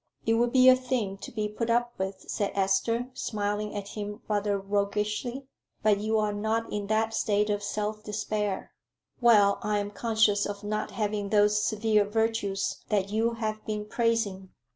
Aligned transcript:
"It 0.25 0.33
would 0.33 0.51
be 0.51 0.67
a 0.67 0.75
thing 0.75 1.17
to 1.17 1.31
be 1.31 1.47
put 1.47 1.69
up 1.69 1.93
with," 1.99 2.21
said 2.27 2.53
Esther, 2.55 3.11
smiling 3.13 3.75
at 3.75 3.89
him 3.89 4.23
rather 4.27 4.57
roguishly. 4.57 5.45
"But 5.83 5.99
you 5.99 6.17
are 6.17 6.33
not 6.33 6.73
in 6.73 6.87
that 6.87 7.13
state 7.13 7.51
of 7.51 7.61
self 7.61 8.01
despair." 8.03 8.71
"Well, 9.19 9.59
I 9.61 9.77
am 9.77 9.91
conscious 9.91 10.47
of 10.47 10.63
not 10.63 10.89
having 10.89 11.29
those 11.29 11.61
severe 11.63 12.03
virtues 12.03 12.83
that 12.89 13.11
you 13.11 13.33
have 13.35 13.63
been 13.67 13.85
praising." 13.85 14.49